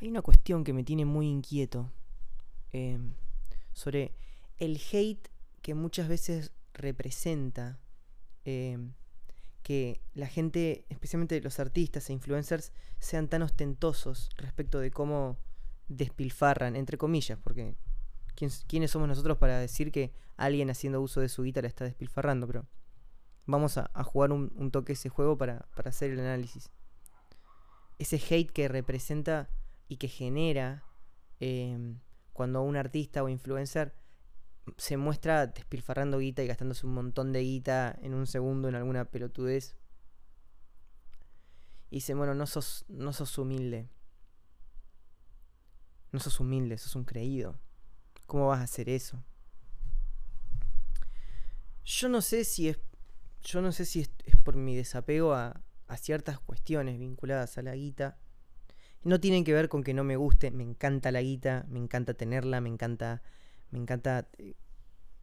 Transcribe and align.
Hay 0.00 0.08
una 0.08 0.22
cuestión 0.22 0.64
que 0.64 0.72
me 0.72 0.82
tiene 0.82 1.04
muy 1.04 1.26
inquieto 1.28 1.92
em, 2.72 3.14
sobre 3.72 4.14
el 4.58 4.80
hate 4.92 5.28
que 5.60 5.74
muchas 5.74 6.08
veces 6.08 6.52
representa 6.72 7.78
em, 8.44 8.94
que 9.62 10.00
la 10.14 10.26
gente, 10.26 10.86
especialmente 10.88 11.40
los 11.42 11.60
artistas 11.60 12.08
e 12.08 12.14
influencers, 12.14 12.72
sean 12.98 13.28
tan 13.28 13.42
ostentosos 13.42 14.30
respecto 14.36 14.80
de 14.80 14.90
cómo 14.90 15.38
despilfarran, 15.88 16.76
entre 16.76 16.96
comillas, 16.96 17.38
porque 17.38 17.76
¿quiénes 18.66 18.90
somos 18.90 19.08
nosotros 19.08 19.36
para 19.36 19.58
decir 19.58 19.92
que 19.92 20.12
alguien 20.36 20.70
haciendo 20.70 21.02
uso 21.02 21.20
de 21.20 21.28
su 21.28 21.42
guitarra 21.42 21.68
está 21.68 21.84
despilfarrando? 21.84 22.46
Pero 22.46 22.66
vamos 23.44 23.76
a, 23.76 23.90
jugar 24.04 24.32
un, 24.32 24.70
toque 24.70 24.94
ese 24.94 25.10
juego 25.10 25.36
para, 25.36 25.68
hacer 25.84 26.10
el 26.10 26.20
análisis. 26.20 26.70
Ese 27.98 28.16
hate 28.16 28.50
que 28.50 28.68
representa 28.68 29.50
y 29.90 29.96
que 29.96 30.06
genera 30.06 30.84
em, 31.40 31.98
cuando 32.32 32.62
un 32.62 32.76
artista 32.76 33.24
o 33.24 33.28
influencer 33.28 33.92
se 34.76 34.96
muestra 34.96 35.48
despilfarrando 35.48 36.18
guita 36.18 36.44
y 36.44 36.46
gastándose 36.46 36.86
un 36.86 36.94
montón 36.94 37.32
de 37.32 37.40
guita 37.40 37.98
en 38.00 38.14
un 38.14 38.28
segundo 38.28 38.68
en 38.68 38.76
alguna 38.76 39.06
pelotudez. 39.06 39.76
Y 41.90 41.96
dice, 41.96 42.14
bueno, 42.14 42.36
no 42.36 42.46
sos, 42.46 42.84
no 42.86 43.12
sos 43.12 43.36
humilde. 43.36 43.90
No 46.12 46.20
sos 46.20 46.38
humilde, 46.38 46.78
sos 46.78 46.94
un 46.94 47.04
creído. 47.04 47.58
¿Cómo 48.26 48.46
vas 48.46 48.60
a 48.60 48.64
hacer 48.64 48.88
eso? 48.88 49.24
Yo 51.84 52.08
no 52.08 52.20
sé 52.20 52.44
si 52.44 52.68
es. 52.68 52.78
Yo 53.42 53.60
no 53.60 53.72
sé 53.72 53.84
si 53.84 54.02
es, 54.02 54.10
por 54.44 54.54
mi 54.54 54.76
desapego 54.76 55.34
a, 55.34 55.64
a 55.88 55.96
ciertas 55.96 56.38
cuestiones 56.38 56.96
vinculadas 57.00 57.58
a 57.58 57.62
la 57.62 57.74
guita. 57.74 58.20
No 59.02 59.18
tienen 59.18 59.44
que 59.44 59.54
ver 59.54 59.68
con 59.68 59.82
que 59.82 59.94
no 59.94 60.04
me 60.04 60.16
guste, 60.16 60.50
me 60.50 60.62
encanta 60.62 61.10
la 61.10 61.22
guita, 61.22 61.64
me 61.68 61.78
encanta 61.78 62.14
tenerla, 62.14 62.60
me 62.60 62.68
encanta, 62.68 63.22
me 63.70 63.78
encanta 63.78 64.28
eh, 64.38 64.54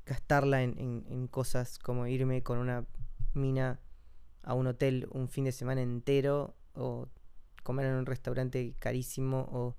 gastarla 0.05 0.63
en, 0.63 1.27
cosas 1.27 1.77
como 1.77 2.07
irme 2.07 2.41
con 2.41 2.57
una 2.57 2.85
mina 3.33 3.79
a 4.41 4.53
un 4.55 4.67
hotel 4.67 5.07
un 5.11 5.27
fin 5.29 5.43
de 5.43 5.51
semana 5.51 5.81
entero 5.81 6.55
o 6.73 7.07
comer 7.63 7.87
en 7.87 7.95
un 7.95 8.05
restaurante 8.05 8.73
carísimo 8.79 9.47
o 9.51 9.75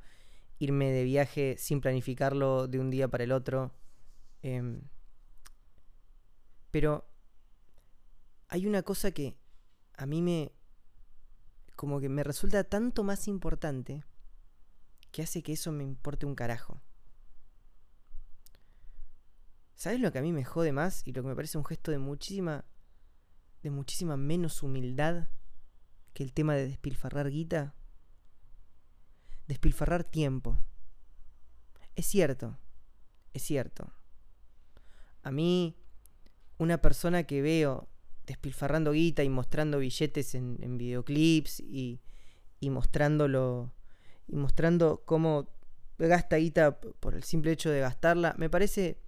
irme 0.58 0.90
de 0.90 1.04
viaje 1.04 1.56
sin 1.58 1.80
planificarlo 1.80 2.68
de 2.68 2.78
un 2.78 2.90
día 2.90 3.08
para 3.08 3.24
el 3.24 3.32
otro. 3.32 3.72
Em, 4.42 4.82
pero 6.70 7.08
hay 8.48 8.66
una 8.66 8.82
cosa 8.82 9.10
que 9.10 9.36
a 9.96 10.06
mí 10.06 10.22
me, 10.22 10.52
como 11.78 12.00
que 12.00 12.08
me 12.08 12.24
resulta 12.24 12.64
tanto 12.64 13.04
más 13.04 13.28
importante 13.28 14.02
que 15.12 15.22
hace 15.22 15.44
que 15.44 15.52
eso 15.52 15.70
me 15.70 15.84
importe 15.84 16.26
un 16.26 16.34
carajo. 16.34 16.82
¿Sabes 19.76 20.00
lo 20.00 20.10
que 20.10 20.18
a 20.18 20.22
mí 20.22 20.32
me 20.32 20.42
jode 20.42 20.72
más 20.72 21.06
y 21.06 21.12
lo 21.12 21.22
que 21.22 21.28
me 21.28 21.36
parece 21.36 21.56
un 21.56 21.64
gesto 21.64 21.92
de 21.92 21.98
muchísima 21.98 22.64
de 23.62 23.70
muchísima 23.70 24.16
menos 24.16 24.64
humildad 24.64 25.28
que 26.14 26.24
el 26.24 26.32
tema 26.32 26.56
de 26.56 26.66
despilfarrar 26.66 27.30
guita? 27.30 27.76
Despilfarrar 29.46 30.02
tiempo. 30.02 30.58
Es 31.94 32.06
cierto, 32.06 32.58
es 33.34 33.42
cierto. 33.44 33.92
A 35.22 35.30
mí, 35.30 35.76
una 36.58 36.82
persona 36.82 37.22
que 37.22 37.40
veo 37.40 37.88
despilfarrando 38.28 38.92
guita 38.92 39.24
y 39.24 39.28
mostrando 39.28 39.78
billetes 39.78 40.34
en, 40.34 40.78
videoclips 40.78 41.60
y, 41.60 42.00
y 42.60 42.70
mostrándolo 42.70 43.72
y 44.28 44.36
mostrando 44.36 45.02
cómo 45.04 45.48
gasta 45.98 46.36
guita 46.36 46.78
por 46.78 47.14
el 47.14 47.24
simple 47.24 47.50
hecho 47.50 47.70
de 47.70 47.80
gastarla, 47.80 48.34
me 48.38 48.50
parece 48.50 49.00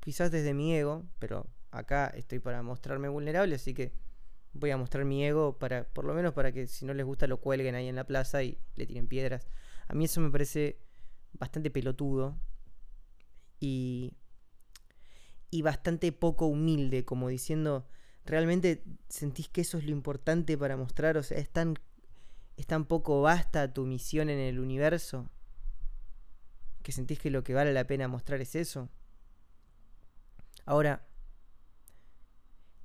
quizás 0.00 0.30
desde 0.30 0.52
mi 0.52 0.74
ego, 0.74 1.04
pero 1.18 1.46
acá 1.70 2.08
estoy 2.08 2.40
para 2.40 2.62
mostrarme 2.62 3.08
vulnerable, 3.08 3.54
así 3.54 3.72
que 3.72 3.92
voy 4.52 4.70
a 4.70 4.76
mostrar 4.76 5.04
mi 5.04 5.24
ego 5.24 5.58
para 5.58 5.84
por 5.84 6.04
lo 6.04 6.12
menos 6.12 6.34
para 6.34 6.52
que 6.52 6.66
si 6.66 6.84
no 6.84 6.92
les 6.92 7.06
gusta 7.06 7.26
lo 7.26 7.40
cuelguen 7.40 7.74
ahí 7.74 7.88
en 7.88 7.96
la 7.96 8.04
plaza 8.04 8.42
y 8.42 8.58
le 8.74 8.86
tiren 8.86 9.06
piedras. 9.06 9.46
A 9.86 9.94
mí 9.94 10.04
eso 10.04 10.20
me 10.20 10.30
parece 10.30 10.78
bastante 11.32 11.70
pelotudo 11.70 12.36
y 13.60 14.12
y 15.50 15.62
bastante 15.62 16.10
poco 16.10 16.46
humilde, 16.46 17.04
como 17.04 17.28
diciendo, 17.28 17.86
¿realmente 18.24 18.82
sentís 19.08 19.48
que 19.48 19.62
eso 19.62 19.78
es 19.78 19.84
lo 19.84 19.90
importante 19.90 20.56
para 20.58 20.76
mostrar? 20.76 21.16
O 21.16 21.22
sea, 21.22 21.38
¿es 21.38 21.50
tan, 21.50 21.78
es 22.56 22.66
tan 22.66 22.84
poco 22.86 23.22
basta 23.22 23.72
tu 23.72 23.84
misión 23.86 24.30
en 24.30 24.38
el 24.38 24.58
universo? 24.58 25.30
¿Que 26.82 26.92
sentís 26.92 27.18
que 27.18 27.30
lo 27.30 27.44
que 27.44 27.54
vale 27.54 27.72
la 27.72 27.86
pena 27.86 28.08
mostrar 28.08 28.40
es 28.40 28.54
eso? 28.54 28.88
Ahora, 30.66 31.06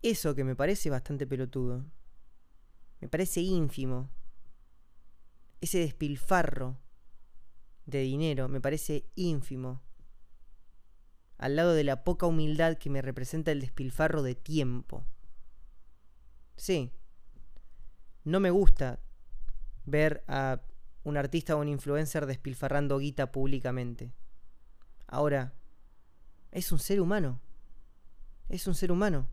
eso 0.01 0.35
que 0.35 0.43
me 0.43 0.55
parece 0.55 0.89
bastante 0.89 1.27
pelotudo, 1.27 1.85
me 3.01 3.07
parece 3.07 3.41
ínfimo, 3.41 4.09
ese 5.61 5.79
despilfarro 5.79 6.77
de 7.85 8.01
dinero 8.01 8.47
me 8.47 8.61
parece 8.61 9.09
ínfimo 9.15 9.81
al 11.37 11.55
lado 11.55 11.73
de 11.73 11.83
la 11.83 12.03
poca 12.03 12.25
humildad 12.25 12.77
que 12.77 12.89
me 12.89 13.01
representa 13.01 13.51
el 13.51 13.61
despilfarro 13.61 14.23
de 14.23 14.35
tiempo. 14.35 15.05
Sí, 16.59 16.91
no 18.25 18.41
me 18.41 18.51
gusta 18.51 18.99
ver 19.85 20.25
a 20.27 20.59
un 21.05 21.15
artista 21.15 21.55
o 21.55 21.61
un 21.61 21.69
influencer 21.69 22.25
despilfarrando 22.25 22.99
guita 22.99 23.31
públicamente. 23.31 24.11
Ahora, 25.07 25.53
es 26.51 26.73
un 26.73 26.79
ser 26.79 26.99
humano. 26.99 27.39
Es 28.49 28.67
un 28.67 28.75
ser 28.75 28.91
humano. 28.91 29.29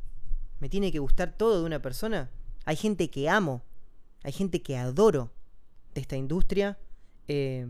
¿Me 0.61 0.69
tiene 0.69 0.93
que 0.93 1.01
gustar 1.01 1.37
todo 1.37 1.59
de 1.59 1.67
una 1.67 1.83
persona? 1.83 2.31
Hay 2.65 2.77
gente 2.77 3.11
que 3.11 3.29
amo. 3.29 3.65
Hay 4.23 4.31
gente 4.31 4.63
que 4.63 4.77
adoro 4.77 5.33
de 5.95 6.03
esta 6.03 6.17
industria. 6.17 6.79
Eh, 7.27 7.67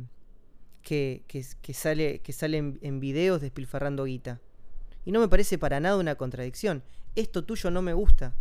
que, 0.83 1.25
sale, 1.73 2.21
que 2.21 2.33
sale 2.35 2.59
en, 2.59 2.79
en 2.83 3.01
videos 3.01 3.41
despilfarrando 3.41 4.05
guita. 4.05 4.39
Y 5.07 5.13
no 5.13 5.21
me 5.21 5.29
parece 5.29 5.57
para 5.57 5.81
nada 5.81 5.97
una 5.97 6.17
contradicción. 6.17 6.83
Esto 7.15 7.43
tuyo 7.43 7.71
no 7.71 7.81
me 7.81 7.95
gusta 7.95 8.37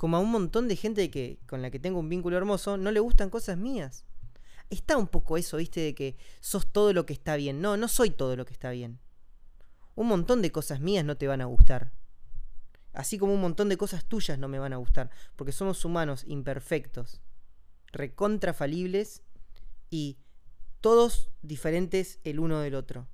como 0.00 0.16
a 0.16 0.20
un 0.20 0.30
montón 0.30 0.66
de 0.66 0.76
gente 0.76 1.10
que, 1.10 1.38
con 1.46 1.60
la 1.60 1.70
que 1.70 1.78
tengo 1.78 1.98
un 1.98 2.08
vínculo 2.08 2.34
hermoso, 2.38 2.78
no 2.78 2.90
le 2.90 3.00
gustan 3.00 3.28
cosas 3.28 3.58
mías. 3.58 4.06
Está 4.70 4.96
un 4.96 5.06
poco 5.06 5.36
eso, 5.36 5.58
viste, 5.58 5.80
de 5.80 5.94
que 5.94 6.16
sos 6.40 6.66
todo 6.72 6.94
lo 6.94 7.04
que 7.04 7.12
está 7.12 7.36
bien. 7.36 7.60
No, 7.60 7.76
no 7.76 7.86
soy 7.86 8.08
todo 8.08 8.34
lo 8.34 8.46
que 8.46 8.54
está 8.54 8.70
bien. 8.70 8.98
Un 9.96 10.08
montón 10.08 10.40
de 10.40 10.50
cosas 10.50 10.80
mías 10.80 11.04
no 11.04 11.18
te 11.18 11.26
van 11.26 11.42
a 11.42 11.44
gustar. 11.44 11.92
Así 12.94 13.18
como 13.18 13.34
un 13.34 13.42
montón 13.42 13.68
de 13.68 13.76
cosas 13.76 14.06
tuyas 14.06 14.38
no 14.38 14.48
me 14.48 14.58
van 14.58 14.72
a 14.72 14.78
gustar. 14.78 15.10
Porque 15.36 15.52
somos 15.52 15.84
humanos 15.84 16.24
imperfectos, 16.26 17.20
recontrafalibles 17.92 19.22
y 19.90 20.16
todos 20.80 21.30
diferentes 21.42 22.20
el 22.24 22.40
uno 22.40 22.60
del 22.60 22.74
otro. 22.74 23.06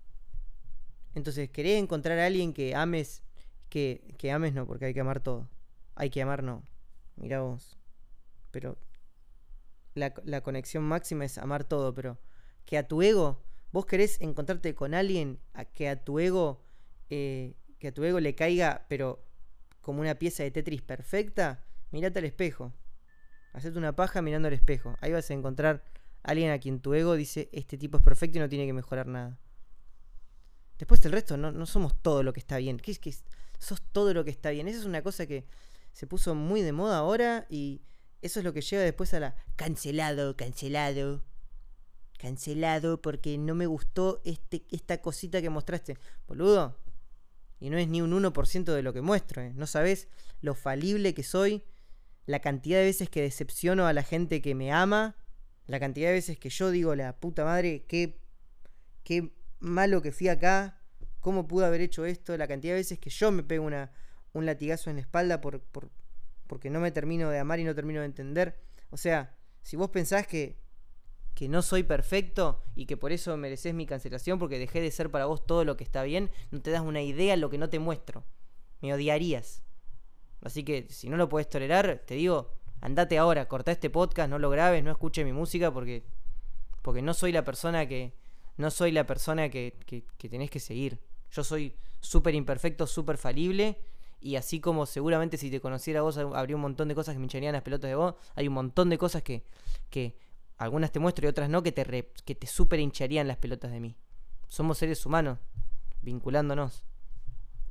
Entonces, 1.16 1.50
querés 1.50 1.82
encontrar 1.82 2.20
a 2.20 2.26
alguien 2.26 2.52
que 2.52 2.76
ames, 2.76 3.24
que, 3.70 4.14
que 4.18 4.30
ames 4.30 4.54
no, 4.54 4.68
porque 4.68 4.84
hay 4.84 4.94
que 4.94 5.00
amar 5.00 5.18
todo. 5.18 5.50
Hay 5.96 6.10
que 6.10 6.22
amar 6.22 6.44
no. 6.44 6.62
Mira 7.16 7.40
vos. 7.40 7.76
Pero 8.50 8.78
la, 9.94 10.40
conexión 10.42 10.84
máxima 10.84 11.24
es 11.24 11.38
amar 11.38 11.64
todo, 11.64 11.94
pero 11.94 12.18
que 12.64 12.78
a 12.78 12.86
tu 12.86 13.02
ego, 13.02 13.42
vos 13.72 13.86
querés 13.86 14.20
encontrarte 14.20 14.74
con 14.74 14.94
alguien 14.94 15.40
a 15.54 15.64
que 15.64 15.88
a 15.88 16.04
tu 16.04 16.18
ego, 16.18 16.62
eh, 17.10 17.54
que 17.78 17.88
a 17.88 17.94
tu 17.94 18.04
ego 18.04 18.20
le 18.20 18.34
caiga, 18.34 18.86
pero 18.88 19.24
como 19.80 20.00
una 20.00 20.16
pieza 20.16 20.42
de 20.42 20.50
Tetris 20.50 20.82
perfecta, 20.82 21.64
mirate 21.90 22.18
al 22.18 22.24
espejo. 22.24 22.72
Hacete 23.52 23.78
una 23.78 23.96
paja 23.96 24.20
mirando 24.20 24.48
al 24.48 24.54
espejo. 24.54 24.96
Ahí 25.00 25.12
vas 25.12 25.30
a 25.30 25.34
encontrar 25.34 25.82
a 26.22 26.30
alguien 26.30 26.50
a 26.50 26.58
quien 26.58 26.80
tu 26.80 26.92
ego 26.92 27.14
dice, 27.14 27.48
este 27.52 27.78
tipo 27.78 27.96
es 27.96 28.02
perfecto 28.02 28.38
y 28.38 28.40
no 28.40 28.48
tiene 28.48 28.66
que 28.66 28.72
mejorar 28.72 29.06
nada. 29.06 29.38
Después 30.78 31.02
el 31.06 31.12
resto, 31.12 31.38
no, 31.38 31.52
no 31.52 31.64
somos 31.64 32.00
todo 32.02 32.22
lo 32.22 32.34
que 32.34 32.40
está 32.40 32.58
bien. 32.58 32.76
¿Qué 32.76 32.90
es 32.90 32.98
que 32.98 33.14
sos 33.58 33.80
todo 33.80 34.12
lo 34.12 34.24
que 34.24 34.30
está 34.30 34.50
bien? 34.50 34.68
Esa 34.68 34.80
es 34.80 34.84
una 34.84 35.02
cosa 35.02 35.26
que 35.26 35.46
se 35.96 36.06
puso 36.06 36.34
muy 36.34 36.60
de 36.60 36.72
moda 36.72 36.98
ahora 36.98 37.46
y 37.48 37.80
eso 38.20 38.40
es 38.40 38.44
lo 38.44 38.52
que 38.52 38.60
lleva 38.60 38.82
después 38.82 39.14
a 39.14 39.20
la 39.20 39.34
cancelado, 39.56 40.36
cancelado. 40.36 41.24
Cancelado 42.18 43.00
porque 43.00 43.38
no 43.38 43.54
me 43.54 43.64
gustó 43.64 44.20
este, 44.26 44.66
esta 44.70 45.00
cosita 45.00 45.40
que 45.40 45.48
mostraste. 45.48 45.96
Boludo. 46.28 46.76
Y 47.60 47.70
no 47.70 47.78
es 47.78 47.88
ni 47.88 48.02
un 48.02 48.12
1% 48.12 48.64
de 48.74 48.82
lo 48.82 48.92
que 48.92 49.00
muestro. 49.00 49.40
¿eh? 49.40 49.54
No 49.54 49.66
sabes 49.66 50.08
lo 50.42 50.54
falible 50.54 51.14
que 51.14 51.22
soy. 51.22 51.64
La 52.26 52.40
cantidad 52.40 52.78
de 52.80 52.84
veces 52.84 53.08
que 53.08 53.22
decepciono 53.22 53.86
a 53.86 53.94
la 53.94 54.02
gente 54.02 54.42
que 54.42 54.54
me 54.54 54.72
ama. 54.72 55.16
La 55.66 55.80
cantidad 55.80 56.08
de 56.08 56.16
veces 56.16 56.38
que 56.38 56.50
yo 56.50 56.70
digo, 56.70 56.94
la 56.94 57.18
puta 57.18 57.46
madre, 57.46 57.86
qué, 57.88 58.20
qué 59.02 59.34
malo 59.60 60.02
que 60.02 60.12
fui 60.12 60.28
acá. 60.28 60.78
¿Cómo 61.20 61.48
pude 61.48 61.64
haber 61.64 61.80
hecho 61.80 62.04
esto? 62.04 62.36
La 62.36 62.46
cantidad 62.46 62.74
de 62.74 62.80
veces 62.80 62.98
que 62.98 63.08
yo 63.08 63.32
me 63.32 63.42
pego 63.42 63.64
una, 63.64 63.92
un 64.36 64.46
latigazo 64.46 64.90
en 64.90 64.96
la 64.96 65.02
espalda 65.02 65.40
por, 65.40 65.62
porque 66.46 66.70
no 66.70 66.80
me 66.80 66.90
termino 66.90 67.30
de 67.30 67.38
amar 67.38 67.58
y 67.58 67.64
no 67.64 67.74
termino 67.74 68.00
de 68.00 68.06
entender. 68.06 68.58
O 68.90 68.96
sea, 68.96 69.34
si 69.62 69.76
vos 69.76 69.90
pensás 69.90 70.26
que 70.26 70.64
que 71.36 71.50
no 71.50 71.60
soy 71.60 71.82
perfecto 71.82 72.62
y 72.74 72.86
que 72.86 72.96
por 72.96 73.12
eso 73.12 73.36
mereces 73.36 73.74
mi 73.74 73.84
cancelación 73.84 74.38
porque 74.38 74.58
dejé 74.58 74.80
de 74.80 74.90
ser 74.90 75.10
para 75.10 75.26
vos 75.26 75.46
todo 75.46 75.66
lo 75.66 75.76
que 75.76 75.84
está 75.84 76.02
bien, 76.02 76.30
no 76.50 76.62
te 76.62 76.70
das 76.70 76.80
una 76.80 77.02
idea 77.02 77.34
de 77.34 77.36
lo 77.36 77.50
que 77.50 77.58
no 77.58 77.68
te 77.68 77.78
muestro. 77.78 78.24
Me 78.80 78.94
odiarías. 78.94 79.62
Así 80.40 80.64
que 80.64 80.86
si 80.88 81.10
no 81.10 81.18
lo 81.18 81.28
puedes 81.28 81.50
tolerar, 81.50 82.02
te 82.06 82.14
digo, 82.14 82.54
andate 82.80 83.18
ahora, 83.18 83.48
corta 83.48 83.70
este 83.70 83.90
podcast, 83.90 84.30
no 84.30 84.38
lo 84.38 84.48
grabes, 84.48 84.82
no 84.82 84.90
escuches 84.90 85.26
mi 85.26 85.32
música 85.34 85.70
porque 85.70 86.04
porque 86.80 87.02
no 87.02 87.12
soy 87.12 87.32
la 87.32 87.44
persona 87.44 87.86
que 87.86 88.14
no 88.56 88.70
soy 88.70 88.90
la 88.90 89.04
persona 89.04 89.50
que, 89.50 89.78
que, 89.84 90.06
que 90.16 90.28
tenés 90.30 90.50
que 90.50 90.58
seguir. 90.58 91.00
Yo 91.30 91.44
soy 91.44 91.76
súper 92.00 92.34
imperfecto, 92.34 92.86
súper 92.86 93.18
falible 93.18 93.78
y 94.20 94.36
así 94.36 94.60
como 94.60 94.86
seguramente 94.86 95.36
si 95.36 95.50
te 95.50 95.60
conociera 95.60 96.02
vos 96.02 96.18
habría 96.18 96.56
un 96.56 96.62
montón 96.62 96.88
de 96.88 96.94
cosas 96.94 97.14
que 97.14 97.18
me 97.18 97.24
hincharían 97.24 97.52
las 97.52 97.62
pelotas 97.62 97.88
de 97.88 97.94
vos, 97.94 98.14
hay 98.34 98.48
un 98.48 98.54
montón 98.54 98.90
de 98.90 98.98
cosas 98.98 99.22
que, 99.22 99.44
que 99.90 100.16
algunas 100.58 100.90
te 100.92 100.98
muestro 100.98 101.26
y 101.26 101.28
otras 101.28 101.48
no, 101.48 101.62
que 101.62 101.72
te, 101.72 102.10
que 102.24 102.34
te 102.34 102.46
super 102.46 102.80
hincharían 102.80 103.28
las 103.28 103.36
pelotas 103.36 103.70
de 103.70 103.80
mí. 103.80 103.96
Somos 104.48 104.78
seres 104.78 105.04
humanos, 105.04 105.38
vinculándonos. 106.02 106.84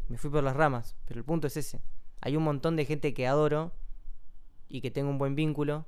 Me 0.08 0.18
fui 0.18 0.30
por 0.30 0.44
las 0.44 0.56
ramas, 0.56 0.96
pero 1.06 1.20
el 1.20 1.26
punto 1.26 1.48
es 1.48 1.58
ese. 1.58 1.82
Hay 2.22 2.36
un 2.36 2.44
montón 2.44 2.76
de 2.76 2.86
gente 2.86 3.14
que 3.14 3.28
adoro 3.28 3.72
y 4.68 4.82
que 4.82 4.92
tengo 4.92 5.10
un 5.10 5.18
buen 5.18 5.36
vínculo, 5.36 5.86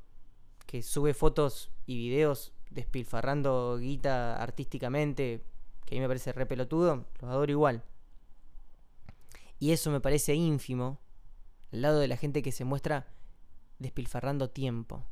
que 0.66 0.82
sube 0.82 1.14
fotos 1.14 1.72
y 1.86 1.98
videos 1.98 2.54
despilfarrando 2.72 3.78
guita 3.78 4.42
artísticamente, 4.42 5.44
que 5.86 5.96
a 5.96 5.98
mí 5.98 6.02
me 6.02 6.08
parece 6.08 6.34
re 6.34 6.46
pelotudo, 6.46 7.06
los 7.22 7.32
adoro 7.32 7.52
igual. 7.52 7.84
Y 9.60 9.72
eso 9.72 9.92
me 9.92 10.02
parece 10.02 10.36
ínfimo 10.36 11.00
al 11.72 11.82
lado 11.82 12.00
de 12.00 12.08
la 12.08 12.18
gente 12.18 12.42
que 12.42 12.52
se 12.52 12.66
muestra 12.66 13.08
despilfarrando 13.80 14.50
tiempo. 14.50 15.06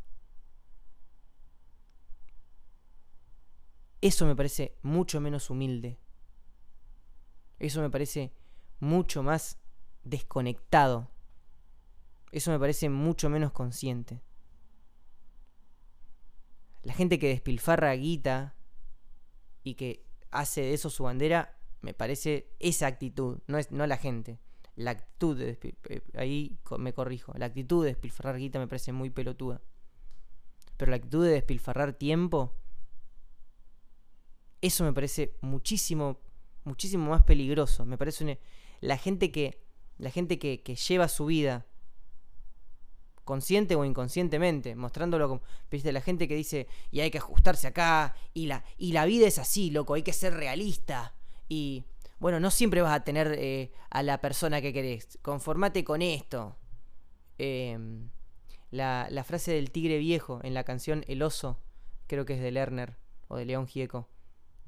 Eso 4.02 4.26
me 4.26 4.36
parece 4.36 4.78
mucho 4.82 5.20
menos 5.20 5.50
humilde. 5.50 5.98
Eso 7.58 7.82
me 7.82 7.90
parece 7.90 8.34
mucho 8.80 9.24
más 9.24 9.58
desconectado. 10.04 11.10
Eso 12.32 12.52
me 12.52 12.60
parece 12.60 12.90
mucho 12.90 13.30
menos 13.30 13.52
consciente. 13.52 14.22
La 16.84 16.94
gente 16.94 17.18
que 17.18 17.30
despilfarra 17.30 17.94
guita 17.94 18.56
y 19.64 19.74
que 19.74 20.06
hace 20.30 20.62
de 20.62 20.74
eso 20.74 20.90
su 20.90 21.04
bandera, 21.04 21.55
me 21.86 21.94
parece 21.94 22.50
esa 22.60 22.88
actitud, 22.88 23.38
no, 23.46 23.60
es, 23.60 23.72
no 23.72 23.86
la 23.86 23.98
gente. 23.98 24.40
La 24.76 24.92
actitud 24.92 25.38
de 25.38 25.58
eh, 25.62 26.02
ahí 26.16 26.58
me 26.80 26.94
corrijo, 26.94 27.32
la 27.38 27.46
actitud 27.46 27.84
de 27.84 27.92
despilfarrar 27.92 28.38
guita 28.38 28.58
me 28.58 28.68
parece 28.68 28.92
muy 28.92 29.12
pelotuda. 29.12 29.62
Pero 30.78 30.90
la 30.90 30.98
actitud 30.98 31.24
de 31.24 31.32
despilfarrar 31.32 31.94
tiempo 31.94 32.56
eso 34.62 34.84
me 34.84 34.94
parece 34.94 35.36
muchísimo, 35.42 36.20
muchísimo 36.64 37.12
más 37.12 37.22
peligroso. 37.22 37.86
Me 37.86 38.00
parece 38.00 38.40
la 38.82 38.98
gente 38.98 39.32
que, 39.32 39.62
la 40.00 40.10
gente 40.10 40.40
que, 40.40 40.64
que 40.64 40.76
lleva 40.76 41.08
su 41.08 41.28
vida 41.28 41.68
consciente 43.26 43.76
o 43.76 43.86
inconscientemente, 43.86 44.76
mostrándolo 44.76 45.28
como, 45.28 45.42
viste, 45.70 45.92
la 45.92 46.02
gente 46.02 46.28
que 46.28 46.36
dice, 46.36 46.68
y 46.92 47.02
hay 47.02 47.12
que 47.12 47.20
ajustarse 47.20 47.68
acá, 47.68 48.16
y 48.34 48.48
la, 48.48 48.64
y 48.78 48.94
la 48.94 49.06
vida 49.06 49.28
es 49.28 49.40
así, 49.40 49.70
loco, 49.70 49.94
hay 49.94 50.04
que 50.04 50.14
ser 50.14 50.34
realista. 50.34 51.16
Y 51.48 51.86
bueno, 52.20 52.40
no 52.40 52.52
siempre 52.52 52.82
vas 52.82 52.94
a 52.94 53.04
tener 53.04 53.36
eh, 53.38 53.72
a 53.90 54.04
la 54.04 54.22
persona 54.22 54.62
que 54.62 54.74
querés, 54.74 55.20
conformate 55.22 55.84
con 55.84 56.02
esto. 56.02 56.56
Em, 57.38 58.10
la, 58.72 59.08
la, 59.10 59.24
frase 59.24 59.52
del 59.54 59.72
tigre 59.72 59.98
viejo 59.98 60.40
en 60.44 60.54
la 60.54 60.64
canción 60.64 61.04
El 61.08 61.22
oso, 61.22 61.60
creo 62.08 62.26
que 62.26 62.34
es 62.34 62.42
de 62.42 62.52
Lerner 62.52 62.98
o 63.28 63.36
de 63.36 63.46
León 63.46 63.68
Gieco 63.68 64.08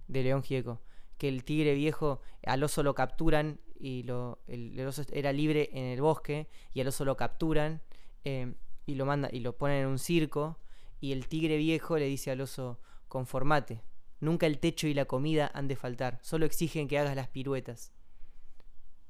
de 0.07 0.23
León 0.23 0.43
Gieco, 0.43 0.81
que 1.17 1.27
el 1.27 1.43
tigre 1.43 1.73
viejo 1.73 2.21
al 2.45 2.63
oso 2.63 2.83
lo 2.83 2.95
capturan 2.95 3.59
y 3.79 4.03
lo, 4.03 4.39
el, 4.47 4.79
oso 4.87 5.03
era 5.11 5.31
libre 5.33 5.69
en 5.73 5.85
el 5.85 6.01
bosque 6.01 6.47
y 6.73 6.81
al 6.81 6.87
oso 6.87 7.05
lo 7.05 7.17
capturan 7.17 7.81
eh, 8.23 8.53
y 8.85 8.95
lo 8.95 9.05
manda 9.05 9.29
y 9.31 9.41
lo 9.41 9.57
ponen 9.57 9.81
en 9.81 9.87
un 9.87 9.99
circo 9.99 10.59
y 10.99 11.11
el 11.11 11.27
tigre 11.27 11.57
viejo 11.57 11.97
le 11.97 12.05
dice 12.05 12.31
al 12.31 12.41
oso 12.41 12.79
conformate, 13.07 13.81
nunca 14.19 14.45
el 14.45 14.59
techo 14.59 14.87
y 14.87 14.93
la 14.93 15.05
comida 15.05 15.51
han 15.53 15.67
de 15.67 15.75
faltar, 15.75 16.19
solo 16.21 16.45
exigen 16.45 16.87
que 16.87 16.99
hagas 16.99 17.15
las 17.15 17.29
piruetas. 17.29 17.91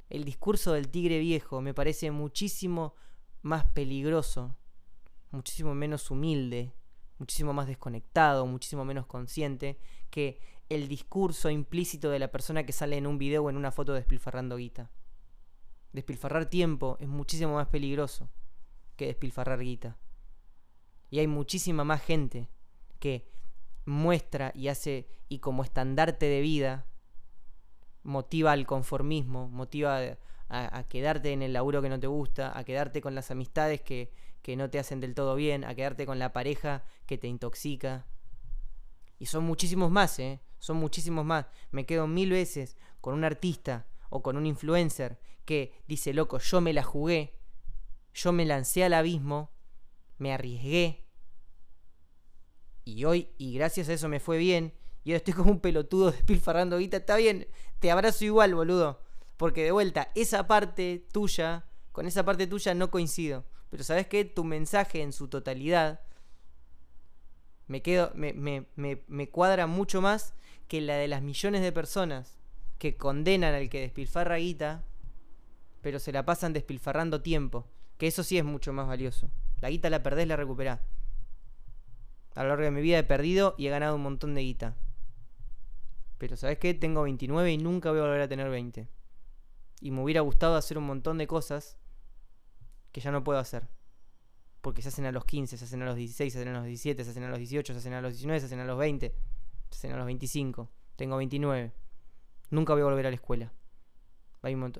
El 0.09 0.24
discurso 0.24 0.74
del 0.74 0.89
tigre 0.89 1.19
viejo 1.19 1.62
me 1.62 1.74
parece 1.74 2.12
muchísimo 2.12 2.95
más 3.42 3.65
peligroso, 3.65 4.56
muchísimo 5.31 5.74
menos 5.74 6.09
humilde, 6.12 6.74
muchísimo 7.18 7.54
más 7.54 7.68
desconectado, 7.68 8.45
muchísimo 8.45 8.86
menos 8.86 9.06
consciente 9.06 9.80
que 10.09 10.39
el 10.69 10.88
discurso 10.88 11.50
implícito 11.50 12.09
de 12.09 12.19
la 12.19 12.31
persona 12.31 12.65
que 12.65 12.74
sale 12.74 12.98
en 12.98 13.07
un 13.07 13.18
video 13.18 13.44
o 13.44 13.50
en 13.50 13.57
una 13.57 13.71
foto 13.71 13.94
despilfarrando 13.94 14.57
guita. 14.57 14.92
Despilfarrar 15.94 16.50
tiempo 16.50 16.98
es 17.00 17.07
muchísimo 17.07 17.56
más 17.56 17.68
peligroso 17.68 18.30
que 18.95 19.07
despilfarrar 19.07 19.59
guita. 19.59 19.98
Y 21.09 21.19
hay 21.19 21.27
muchísima 21.27 21.83
más 21.83 22.01
gente 22.01 22.50
que 23.00 23.31
muestra 23.88 24.51
y 24.54 24.68
hace 24.68 25.07
y 25.30 25.39
como 25.39 25.63
estandarte 25.63 26.28
de 26.28 26.42
vida 26.42 26.86
motiva 28.04 28.51
al 28.51 28.66
conformismo, 28.66 29.48
motiva 29.50 30.18
a, 30.50 30.84
quedarte 30.84 31.31
en 31.31 31.42
el 31.42 31.54
laburo 31.54 31.81
que 31.81 31.89
no 31.89 32.00
te 32.00 32.07
gusta, 32.07 32.57
a 32.57 32.63
quedarte 32.63 33.01
con 33.01 33.16
las 33.16 33.31
amistades 33.31 33.81
que, 33.81 34.12
que 34.42 34.56
no 34.56 34.69
te 34.69 34.80
hacen 34.80 35.00
del 35.00 35.16
todo 35.16 35.36
bien, 35.36 35.63
a 35.63 35.74
quedarte 35.74 36.06
con 36.06 36.19
la 36.19 36.31
pareja 36.31 36.84
que 37.06 37.18
te 37.18 37.28
intoxica. 37.28 38.06
Y 39.19 39.25
son 39.25 39.44
muchísimos 39.44 39.90
más, 39.90 40.19
¿eh? 40.19 40.42
son 40.60 40.78
muchísimos 40.78 41.25
más. 41.25 41.48
Me 41.72 41.86
quedo 41.86 42.07
mil 42.07 42.31
veces 42.31 42.78
con 43.01 43.13
un 43.13 43.24
artista 43.24 43.88
o 44.10 44.22
con 44.22 44.38
un 44.38 44.45
influencer 44.45 45.19
que 45.45 45.74
dice, 45.88 46.13
loco, 46.13 46.40
yo 46.40 46.62
me 46.62 46.74
la 46.74 46.83
jugué, 46.83 47.33
yo 48.13 48.31
me 48.31 48.45
lancé 48.45 48.83
al 48.83 48.94
abismo, 48.94 49.51
me 50.18 50.33
arriesgué, 50.33 51.06
y 52.88 53.04
hoy, 53.04 53.28
y 53.38 53.54
gracias 53.54 53.89
a 53.89 53.94
eso 53.94 54.07
me 54.07 54.22
fue 54.22 54.38
bien, 54.38 54.74
y 55.04 55.12
ahora 55.12 55.18
estoy 55.18 55.34
como 55.34 55.51
un 55.51 55.60
pelotudo 55.60 56.12
despilfarrando 56.12 56.78
guita, 56.78 56.98
está 56.98 57.18
bien, 57.18 57.48
te 57.80 57.92
abrazo 57.92 58.24
igual, 58.24 58.56
boludo, 58.56 59.01
porque 59.36 59.63
de 59.63 59.72
vuelta, 59.72 60.10
esa 60.16 60.48
parte 60.48 61.06
tuya, 61.12 61.66
con 61.92 62.07
esa 62.07 62.24
parte 62.24 62.48
tuya 62.48 62.74
no 62.74 62.89
coincido, 62.89 63.44
pero 63.69 63.84
sabes 63.84 64.07
que 64.07 64.24
tu 64.24 64.45
mensaje 64.45 65.01
en 65.01 65.12
su 65.12 65.28
totalidad 65.28 66.00
me 67.68 67.81
quedo, 67.81 68.12
me, 68.16 68.31
me, 68.31 68.68
me, 68.78 69.04
me 69.07 69.30
cuadra 69.30 69.68
mucho 69.68 70.01
más 70.01 70.33
que 70.69 70.80
la 70.80 70.95
de 70.95 71.10
las 71.10 71.22
millones 71.22 71.62
de 71.62 71.74
personas 71.74 72.38
que 72.78 72.95
condenan 72.95 73.54
al 73.54 73.69
que 73.69 73.81
despilfarra 73.81 74.38
guita, 74.38 74.85
pero 75.81 76.00
se 76.00 76.14
la 76.14 76.26
pasan 76.26 76.54
despilfarrando 76.54 77.21
tiempo, 77.21 77.68
que 77.97 78.07
eso 78.07 78.23
sí 78.23 78.38
es 78.38 78.45
mucho 78.45 78.71
más 78.71 78.88
valioso. 78.88 79.30
La 79.59 79.69
guita 79.69 79.90
la 79.90 80.04
perdés, 80.04 80.28
la 80.28 80.38
recuperás. 80.38 80.80
A 82.37 82.44
lo 82.44 82.49
largo 82.49 82.63
de 82.63 82.71
mi 82.71 82.81
vida 82.81 82.99
he 82.99 83.03
perdido 83.03 83.56
y 83.57 83.67
he 83.67 83.69
ganado 83.69 83.95
un 83.95 84.03
montón 84.03 84.35
de 84.35 84.41
guita. 84.41 84.75
Pero 86.17 86.37
¿sabes 86.37 86.57
qué? 86.59 86.73
Tengo 86.73 87.03
29 87.03 87.51
y 87.51 87.57
nunca 87.57 87.89
voy 87.89 87.99
a 87.99 88.03
volver 88.03 88.21
a 88.21 88.27
tener 88.27 88.49
20. 88.49 88.87
Y 89.81 89.91
me 89.91 90.01
hubiera 90.01 90.21
gustado 90.21 90.56
hacer 90.56 90.77
un 90.77 90.85
montón 90.85 91.17
de 91.17 91.27
cosas 91.27 91.77
que 92.91 93.01
ya 93.01 93.11
no 93.11 93.23
puedo 93.23 93.39
hacer. 93.39 93.67
Porque 94.61 94.81
se 94.81 94.89
hacen 94.89 95.06
a 95.06 95.11
los 95.11 95.25
15, 95.25 95.57
se 95.57 95.65
hacen 95.65 95.81
a 95.81 95.85
los 95.85 95.95
16, 95.95 96.33
se 96.33 96.39
hacen 96.39 96.49
a 96.49 96.57
los 96.59 96.65
17, 96.65 97.03
se 97.03 97.09
hacen 97.09 97.23
a 97.23 97.29
los 97.29 97.39
18, 97.39 97.73
se 97.73 97.79
hacen 97.79 97.94
a 97.94 98.01
los 98.01 98.13
19, 98.13 98.39
se 98.39 98.45
hacen 98.45 98.59
a 98.59 98.65
los 98.65 98.77
20 98.77 99.15
a 99.85 99.97
los 99.97 100.06
25. 100.06 100.69
Tengo 100.95 101.17
29. 101.17 101.71
Nunca 102.49 102.73
voy 102.73 102.81
a 102.81 102.85
volver 102.85 103.07
a 103.07 103.09
la 103.09 103.15
escuela. 103.15 103.53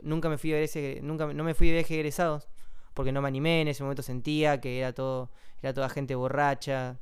Nunca 0.04 0.30
me 0.30 0.38
fui 0.38 0.52
de 0.52 0.64
ese, 0.64 1.00
nunca 1.02 1.34
no 1.34 1.44
me 1.44 1.54
fui 1.54 1.68
de 1.68 1.74
viaje 1.74 1.96
egresados 1.96 2.48
porque 2.94 3.12
no 3.12 3.22
me 3.22 3.28
animé, 3.28 3.62
en 3.62 3.68
ese 3.68 3.84
momento 3.84 4.02
sentía 4.02 4.62
que 4.62 4.80
era 4.80 4.94
todo 4.94 5.30
era 5.62 5.74
toda 5.74 5.90
gente 5.90 6.16
borracha. 6.16 7.00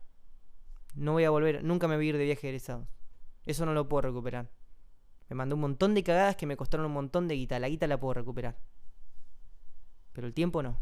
No 0.95 1.11
voy 1.11 1.25
a 1.25 1.29
volver, 1.29 1.63
nunca 1.63 1.87
me 1.87 1.95
voy 1.95 2.07
a 2.07 2.09
ir 2.09 2.17
de 2.17 2.23
viaje 2.23 2.47
egresados. 2.47 2.87
Eso 3.45 3.65
no 3.65 3.73
lo 3.73 3.87
puedo 3.87 4.01
recuperar. 4.01 4.49
Me 5.29 5.35
mandó 5.35 5.55
un 5.55 5.61
montón 5.61 5.93
de 5.93 6.03
cagadas 6.03 6.35
que 6.35 6.45
me 6.45 6.57
costaron 6.57 6.85
un 6.85 6.93
montón 6.93 7.27
de 7.27 7.35
guita. 7.35 7.59
La 7.59 7.69
guita 7.69 7.87
la 7.87 7.99
puedo 7.99 8.13
recuperar. 8.13 8.57
Pero 10.13 10.27
el 10.27 10.33
tiempo 10.33 10.63
no. 10.63 10.77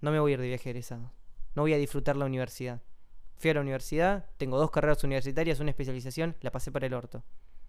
No 0.00 0.12
me 0.12 0.20
voy 0.20 0.32
a 0.32 0.34
ir 0.34 0.40
de 0.40 0.48
viaje 0.48 0.70
egresado. 0.70 1.12
No 1.54 1.62
voy 1.62 1.72
a 1.72 1.78
disfrutar 1.78 2.16
la 2.16 2.26
universidad. 2.26 2.80
Fui 3.36 3.50
a 3.50 3.54
la 3.54 3.60
universidad, 3.60 4.26
tengo 4.36 4.58
dos 4.58 4.70
carreras 4.70 5.02
universitarias, 5.04 5.60
una 5.60 5.70
especialización, 5.70 6.36
la 6.40 6.50
pasé 6.50 6.72
para 6.72 6.86
el 6.86 6.94
orto. 6.94 7.24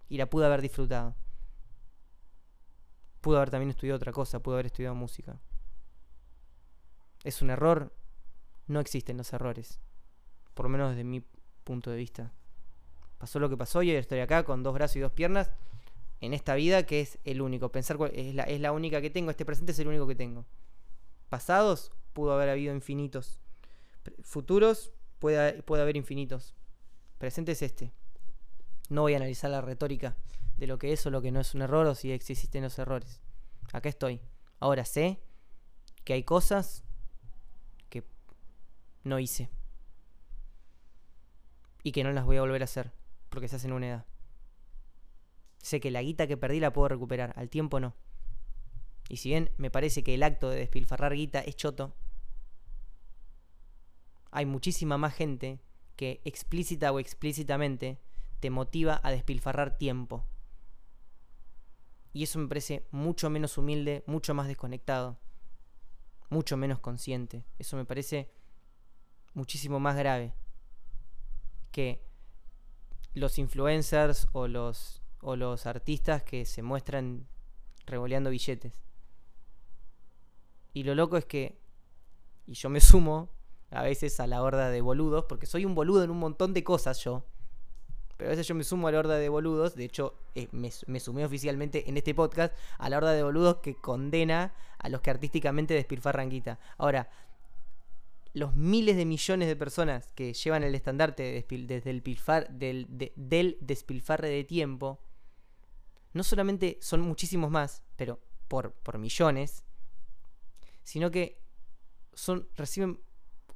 Y 0.08 0.16
la 0.16 0.28
pude 0.28 0.46
haber 0.46 0.62
disfrutado. 0.62 1.14
Pude 3.20 3.36
haber 3.36 3.50
también 3.50 3.70
estudiado 3.70 3.96
otra 3.96 4.12
cosa, 4.12 4.40
pude 4.40 4.56
haber 4.56 4.66
estudiado 4.66 4.94
música. 4.94 5.40
¿Es 7.22 7.42
un 7.42 7.50
error? 7.50 7.92
No 8.66 8.80
existen 8.80 9.16
los 9.16 9.32
errores. 9.32 9.80
Por 10.60 10.66
lo 10.66 10.72
menos 10.72 10.90
desde 10.90 11.04
mi 11.04 11.24
punto 11.64 11.90
de 11.90 11.96
vista. 11.96 12.34
Pasó 13.16 13.38
lo 13.38 13.48
que 13.48 13.56
pasó 13.56 13.82
y 13.82 13.92
estoy 13.92 14.18
acá 14.20 14.44
con 14.44 14.62
dos 14.62 14.74
brazos 14.74 14.96
y 14.96 15.00
dos 15.00 15.10
piernas 15.10 15.50
en 16.20 16.34
esta 16.34 16.54
vida 16.54 16.84
que 16.84 17.00
es 17.00 17.18
el 17.24 17.40
único. 17.40 17.72
Pensar 17.72 17.96
es 18.12 18.34
la, 18.34 18.42
es 18.42 18.60
la 18.60 18.72
única 18.72 19.00
que 19.00 19.08
tengo, 19.08 19.30
este 19.30 19.46
presente 19.46 19.72
es 19.72 19.78
el 19.78 19.88
único 19.88 20.06
que 20.06 20.14
tengo. 20.14 20.44
Pasados, 21.30 21.92
pudo 22.12 22.34
haber 22.34 22.50
habido 22.50 22.74
infinitos. 22.74 23.40
Futuros, 24.22 24.92
puede, 25.18 25.62
haber 25.66 25.96
infinitos. 25.96 26.54
presente 27.16 27.52
es 27.52 27.62
este. 27.62 27.94
No 28.90 29.00
voy 29.00 29.14
a 29.14 29.16
analizar 29.16 29.50
la 29.50 29.62
retórica 29.62 30.18
de 30.58 30.66
lo 30.66 30.78
que 30.78 30.92
es 30.92 31.06
o 31.06 31.10
lo 31.10 31.22
que 31.22 31.32
no 31.32 31.40
es 31.40 31.54
un 31.54 31.62
error 31.62 31.86
o 31.86 31.94
si 31.94 32.12
existen 32.12 32.64
los 32.64 32.78
errores. 32.78 33.22
Acá 33.72 33.88
estoy. 33.88 34.20
Ahora 34.58 34.84
sé 34.84 35.20
que 36.04 36.12
hay 36.12 36.22
cosas 36.22 36.84
que 37.88 38.04
no 39.04 39.18
hice. 39.18 39.48
Y 41.82 41.92
que 41.92 42.04
no 42.04 42.12
las 42.12 42.24
voy 42.24 42.36
a 42.36 42.42
volver 42.42 42.62
a 42.62 42.64
hacer 42.64 42.92
porque 43.30 43.48
se 43.48 43.56
hacen 43.56 43.72
una 43.72 43.88
edad. 43.88 44.06
Sé 45.58 45.80
que 45.80 45.90
la 45.90 46.02
guita 46.02 46.26
que 46.26 46.36
perdí 46.36 46.60
la 46.60 46.72
puedo 46.72 46.88
recuperar, 46.88 47.32
al 47.36 47.48
tiempo 47.48 47.80
no. 47.80 47.94
Y 49.08 49.16
si 49.16 49.30
bien 49.30 49.50
me 49.56 49.70
parece 49.70 50.02
que 50.02 50.14
el 50.14 50.22
acto 50.22 50.50
de 50.50 50.58
despilfarrar 50.58 51.14
guita 51.14 51.40
es 51.40 51.56
choto, 51.56 51.94
hay 54.30 54.46
muchísima 54.46 54.98
más 54.98 55.14
gente 55.14 55.60
que 55.96 56.20
explícita 56.24 56.92
o 56.92 56.98
explícitamente 56.98 57.98
te 58.40 58.50
motiva 58.50 59.00
a 59.02 59.10
despilfarrar 59.10 59.76
tiempo. 59.76 60.24
Y 62.12 62.24
eso 62.24 62.38
me 62.38 62.48
parece 62.48 62.86
mucho 62.90 63.30
menos 63.30 63.58
humilde, 63.58 64.02
mucho 64.06 64.34
más 64.34 64.48
desconectado, 64.48 65.18
mucho 66.28 66.56
menos 66.56 66.80
consciente. 66.80 67.44
Eso 67.58 67.76
me 67.76 67.84
parece 67.84 68.30
muchísimo 69.34 69.78
más 69.78 69.96
grave 69.96 70.34
que 71.70 72.02
los 73.14 73.38
influencers 73.38 74.28
o 74.32 74.48
los, 74.48 75.02
o 75.20 75.36
los 75.36 75.66
artistas 75.66 76.22
que 76.22 76.44
se 76.44 76.62
muestran 76.62 77.26
revoleando 77.86 78.30
billetes. 78.30 78.72
Y 80.72 80.84
lo 80.84 80.94
loco 80.94 81.16
es 81.16 81.24
que, 81.24 81.58
y 82.46 82.54
yo 82.54 82.70
me 82.70 82.80
sumo 82.80 83.30
a 83.70 83.82
veces 83.82 84.18
a 84.20 84.26
la 84.26 84.42
horda 84.42 84.70
de 84.70 84.80
boludos, 84.80 85.24
porque 85.24 85.46
soy 85.46 85.64
un 85.64 85.74
boludo 85.74 86.04
en 86.04 86.10
un 86.10 86.18
montón 86.18 86.54
de 86.54 86.64
cosas 86.64 87.02
yo. 87.02 87.24
Pero 88.16 88.28
a 88.28 88.32
veces 88.32 88.46
yo 88.46 88.54
me 88.54 88.64
sumo 88.64 88.88
a 88.88 88.92
la 88.92 88.98
horda 88.98 89.16
de 89.16 89.28
boludos, 89.28 89.74
de 89.74 89.84
hecho 89.84 90.14
eh, 90.34 90.48
me, 90.52 90.70
me, 90.86 91.00
sumé 91.00 91.24
oficialmente 91.24 91.88
en 91.88 91.96
este 91.96 92.14
podcast 92.14 92.54
a 92.78 92.90
la 92.90 92.98
horda 92.98 93.12
de 93.12 93.22
boludos 93.22 93.56
que 93.56 93.74
condena 93.74 94.52
a 94.78 94.88
los 94.90 95.00
que 95.00 95.10
artísticamente 95.10 95.74
despilfarran 95.74 96.28
guita. 96.28 96.58
Ahora, 96.76 97.08
los 98.32 98.54
miles 98.54 98.96
de 98.96 99.04
millones 99.04 99.48
de 99.48 99.56
personas 99.56 100.12
que 100.14 100.32
llevan 100.32 100.62
el 100.62 100.74
estandarte 100.74 101.44
desde 101.48 101.90
el 101.90 102.02
pilfar, 102.02 102.50
del, 102.50 102.86
despilfarre 103.60 104.28
de 104.28 104.44
tiempo, 104.44 105.00
no 106.12 106.22
solamente 106.22 106.78
son 106.80 107.00
muchísimos 107.00 107.50
más, 107.50 107.82
pero 107.96 108.20
por, 108.48 108.72
por 108.72 108.98
millones, 108.98 109.64
sino 110.82 111.10
que 111.10 111.40
son, 112.14 112.48
reciben 112.56 113.00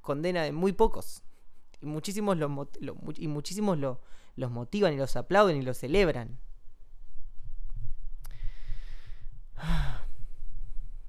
condena 0.00 0.42
de 0.42 0.52
muy 0.52 0.72
pocos. 0.72 1.22
Y 1.80 1.86
muchísimos, 1.86 2.36
lo, 2.36 2.68
y 3.16 3.28
muchísimos 3.28 3.78
lo, 3.78 4.00
los 4.36 4.50
motivan 4.50 4.94
y 4.94 4.96
los 4.96 5.16
aplauden 5.16 5.56
y 5.56 5.62
los 5.62 5.78
celebran. 5.78 6.38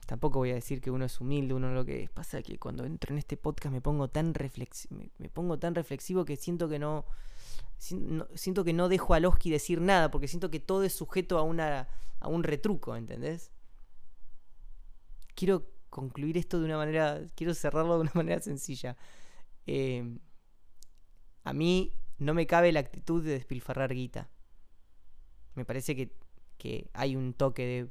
Tampoco 0.06 0.40
voy 0.40 0.52
a 0.52 0.56
decir 0.56 0.82
que 0.82 0.92
uno 0.92 1.06
es 1.06 1.20
humilde, 1.20 1.56
uno 1.56 1.74
lo 1.74 1.84
que 1.84 2.10
pasa 2.14 2.44
que 2.44 2.60
cuando 2.60 2.86
entro 2.86 3.12
en 3.12 3.18
este 3.18 3.38
podcast 3.38 3.74
me 3.74 3.82
pongo 3.82 4.08
tan 4.08 4.34
reflexivo, 4.36 5.02
me, 5.18 5.30
pongo 5.30 5.58
tan 5.58 5.74
reflexivo 5.74 6.26
que 6.26 6.36
siento 6.36 6.70
que 6.70 6.78
no, 6.78 7.06
siento 7.78 8.64
que 8.64 8.74
no 8.74 8.88
dejo 8.88 9.16
a 9.16 9.20
Loski 9.20 9.50
decir 9.50 9.82
nada 9.82 10.12
porque 10.12 10.28
siento 10.28 10.52
que 10.52 10.60
todo 10.60 10.84
es 10.84 10.94
sujeto 10.94 11.40
a 11.40 11.42
una 11.42 11.88
a 12.20 12.28
un 12.28 12.44
retruco, 12.44 12.96
¿entendés? 12.96 13.52
Quiero 15.34 15.68
concluir 15.90 16.38
esto 16.38 16.60
de 16.60 16.66
una 16.66 16.78
manera, 16.78 17.22
quiero 17.36 17.54
cerrarlo 17.54 17.96
de 17.96 18.02
una 18.02 18.12
manera 18.16 18.42
sencilla. 18.42 18.98
Eh, 19.66 20.18
a 21.44 21.54
mí 21.54 21.94
no 22.18 22.34
me 22.34 22.48
cabe 22.48 22.72
la 22.72 22.80
actitud 22.80 23.24
de 23.24 23.32
despilfarrar 23.32 23.94
guita. 23.94 24.30
Me 25.56 25.66
parece 25.66 25.96
que, 25.96 26.16
que 26.58 26.90
hay 26.94 27.16
un 27.16 27.34
toque 27.34 27.66
de 27.66 27.90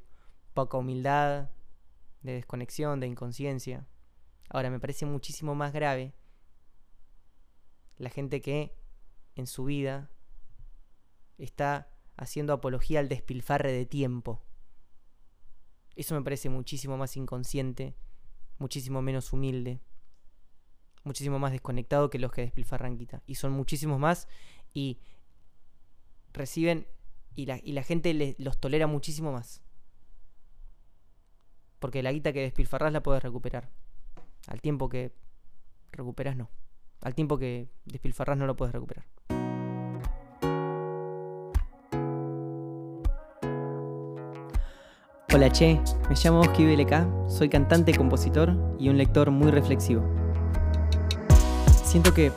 poca 0.53 0.77
humildad, 0.77 1.51
de 2.25 2.33
desconexión, 2.33 2.99
de 2.99 3.07
inconsciencia. 3.07 3.87
Ahora, 4.49 4.71
me 4.71 4.81
parece 4.81 5.07
muchísimo 5.07 5.55
más 5.55 5.73
grave 5.73 6.15
la 7.97 8.11
gente 8.11 8.41
que 8.41 8.77
en 9.37 9.47
su 9.47 9.65
vida 9.65 10.11
está 11.39 11.89
haciendo 12.17 12.53
apología 12.53 13.01
al 13.01 13.09
despilfarre 13.09 13.73
de 13.73 13.87
tiempo. 13.87 14.43
Eso 15.97 16.15
me 16.15 16.23
parece 16.23 16.49
muchísimo 16.49 16.97
más 16.97 17.17
inconsciente, 17.17 17.95
muchísimo 18.59 19.01
menos 19.03 19.33
humilde, 19.33 19.81
muchísimo 21.05 21.39
más 21.39 21.53
desconectado 21.53 22.11
que 22.11 22.19
los 22.19 22.33
que 22.33 22.43
despilfarran 22.43 22.97
guita. 22.97 23.23
Y 23.27 23.37
son 23.37 23.53
muchísimos 23.53 24.01
más 24.01 24.29
y 24.73 24.99
reciben 26.33 26.87
y 27.37 27.47
la, 27.47 27.61
y 27.63 27.73
la 27.73 27.83
gente 27.83 28.35
los 28.39 28.59
tolera 28.59 28.87
muchísimo 28.87 29.33
más. 29.33 29.64
Porque 31.85 32.03
la 32.03 32.13
guita 32.13 32.33
que 32.33 32.41
despilfarras 32.41 32.95
la 32.95 33.03
puedes 33.03 33.23
recuperar. 33.23 33.69
Al 34.47 34.63
tiempo 34.63 34.89
que 34.89 35.13
recuperas 35.93 36.35
no. 36.35 36.49
Al 37.03 37.15
tiempo 37.15 37.37
que 37.37 37.69
despilfarras 37.85 38.39
no 38.39 38.47
lo 38.47 38.57
puedes 38.57 38.73
recuperar. 38.73 39.05
Hola 45.35 45.53
Che, 45.53 45.79
me 46.09 46.15
llamo 46.15 46.41
Oski 46.41 46.65
BLK, 46.65 47.29
soy 47.29 47.51
cantante, 47.51 47.95
compositor 47.95 48.57
y 48.79 48.89
un 48.89 48.97
lector 48.97 49.31
muy 49.31 49.51
reflexivo. 49.51 50.03
Siento 51.85 52.15
que 52.15 52.33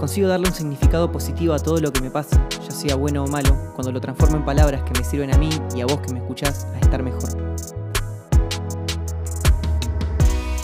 consigo 0.00 0.26
darle 0.26 0.48
un 0.48 0.54
significado 0.54 1.12
positivo 1.12 1.54
a 1.54 1.60
todo 1.60 1.80
lo 1.80 1.92
que 1.92 2.00
me 2.00 2.10
pasa, 2.10 2.44
ya 2.50 2.72
sea 2.72 2.96
bueno 2.96 3.22
o 3.22 3.28
malo, 3.28 3.72
cuando 3.76 3.92
lo 3.92 4.00
transformo 4.00 4.36
en 4.38 4.44
palabras 4.44 4.82
que 4.82 4.98
me 4.98 5.04
sirven 5.04 5.32
a 5.32 5.38
mí 5.38 5.50
y 5.76 5.80
a 5.80 5.86
vos 5.86 6.00
que 6.00 6.12
me 6.12 6.18
escuchás 6.18 6.64
a 6.64 6.80
estar 6.80 7.00
mejor. 7.00 7.43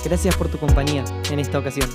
Gracias 0.05 0.37
por 0.37 0.49
tu 0.49 0.59
compañía 0.59 1.05
en 1.31 1.39
esta 1.39 1.59
ocasión. 1.59 1.89